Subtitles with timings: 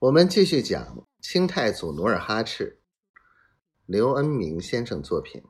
[0.00, 2.80] 我们继续讲清太祖努尔哈赤，
[3.84, 5.42] 刘恩明先生作品。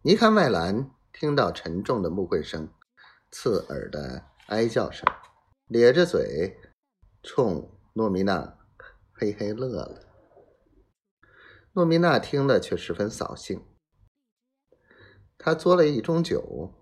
[0.00, 2.72] 尼堪外兰听到沉重的木棍声、
[3.30, 5.06] 刺耳的哀叫声，
[5.66, 6.56] 咧着嘴
[7.22, 8.60] 冲诺米娜
[9.12, 10.06] 嘿嘿乐了。
[11.74, 13.62] 诺米娜听了却十分扫兴，
[15.36, 16.72] 他嘬了一盅酒，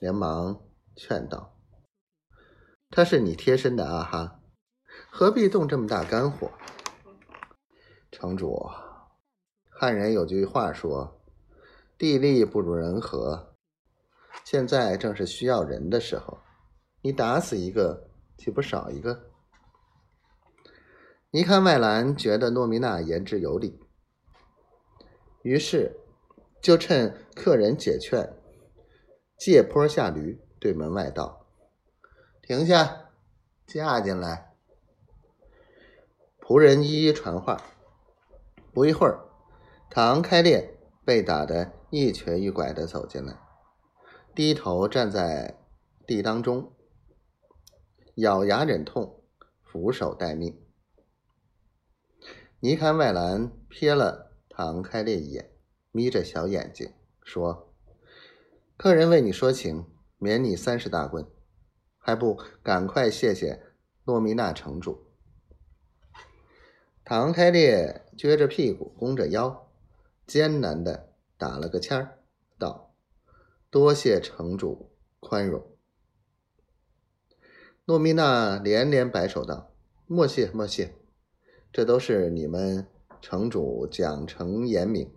[0.00, 0.66] 连忙
[0.96, 1.53] 劝道。
[2.96, 4.40] 他是你贴身的阿哈，
[5.10, 6.48] 何必动这么大肝火？
[8.12, 8.70] 城主，
[9.68, 11.20] 汉人有句话说
[11.98, 13.56] ：“地利不如人和。”
[14.46, 16.38] 现在正是需要人的时候，
[17.02, 19.24] 你打死一个，岂不少一个？
[21.32, 23.80] 尼堪外兰觉得诺米娜言之有理，
[25.42, 25.96] 于是
[26.62, 28.32] 就趁客人解劝，
[29.36, 31.43] 借坡下驴，对门外道。
[32.46, 33.08] 停下，
[33.66, 34.54] 架进来。
[36.38, 37.58] 仆人一一传话。
[38.70, 39.24] 不一会儿，
[39.88, 43.38] 唐开烈被打得一瘸一拐的走进来，
[44.34, 45.58] 低头站在
[46.06, 46.70] 地当中，
[48.16, 49.22] 咬牙忍痛，
[49.62, 50.60] 俯首待命。
[52.60, 55.50] 尼堪外兰瞥了唐开烈一眼，
[55.92, 56.92] 眯着小眼睛
[57.22, 57.72] 说
[58.76, 59.86] ：“客人为你说情，
[60.18, 61.26] 免你三十大棍。”
[62.06, 63.62] 还不赶快谢谢
[64.04, 65.06] 诺米娜城主！
[67.02, 69.70] 唐开烈撅着屁股，弓着腰，
[70.26, 72.18] 艰难的打了个签儿，
[72.58, 72.94] 道
[73.70, 75.66] ：“多谢城主宽容。”
[77.86, 79.72] 诺米娜连连摆手道
[80.06, 80.94] ：“莫谢莫谢，
[81.72, 82.86] 这都是你们
[83.22, 85.10] 城主奖惩严明。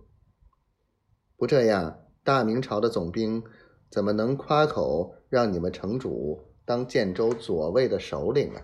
[1.35, 3.43] 不这样，大明朝的总兵
[3.89, 8.61] 怎么能夸口让你们城主？”当建州左卫的首领啊！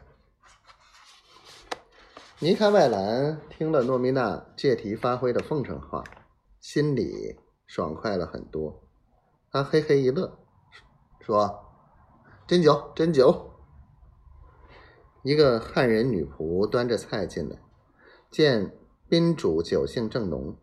[2.40, 6.04] 尼堪外兰听了诺米娜借题发挥的奉承话，
[6.60, 8.84] 心里爽快了很多。
[9.50, 10.38] 他嘿嘿一乐，
[11.22, 11.64] 说
[12.46, 13.54] ：“斟酒，斟酒。”
[15.24, 17.58] 一个汉人女仆端着菜进来，
[18.30, 18.78] 见
[19.08, 20.58] 宾主酒兴正浓，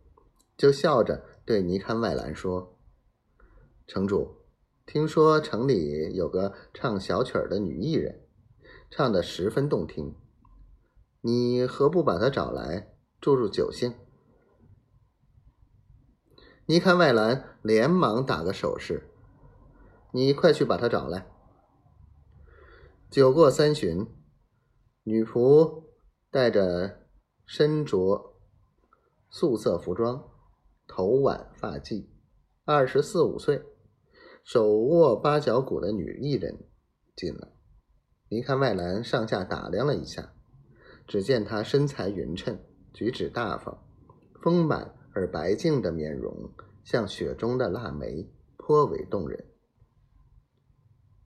[0.59, 2.77] 就笑着对尼堪外兰说
[3.89, 4.37] ：“城主。”
[4.93, 8.27] 听说城里有个唱小曲儿的女艺人，
[8.91, 10.17] 唱的十分动听。
[11.21, 13.95] 你何不把她找来助助酒兴？
[16.67, 19.09] 尼堪外兰连忙打个手势
[20.11, 21.31] ：“你快去把她找来。”
[23.09, 24.09] 酒过三巡，
[25.05, 25.85] 女仆
[26.33, 27.07] 带着
[27.47, 28.35] 身着
[29.29, 30.29] 素色服装、
[30.89, 32.09] 头挽发髻，
[32.65, 33.63] 二十四五岁。
[34.45, 36.59] 手握八角鼓的女艺人
[37.15, 37.49] 进来，
[38.29, 40.33] 离开外栏上下打量了一下，
[41.07, 42.59] 只见她身材匀称，
[42.93, 43.83] 举止大方，
[44.43, 46.51] 丰满而白净的面容
[46.85, 49.50] 像雪中的腊梅，颇为动人。